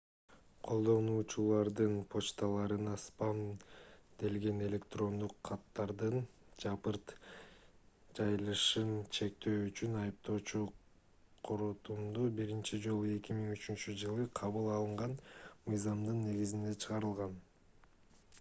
[0.67, 3.41] колдонуучулардын почталарына спам
[4.21, 6.15] делген электрондук каттардын
[6.63, 7.13] жапырт
[8.21, 10.63] жайылышын чектөө үчүн айыптоочу
[11.49, 15.13] корутунду биринчи жолу 2003-жылы кабыл алынган
[15.71, 17.37] мыйзамдын негизинде чыгарылган